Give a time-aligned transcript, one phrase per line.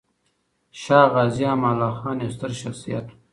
[0.81, 3.15] شاه غازي امان الله خان يو ستر شخصيت و.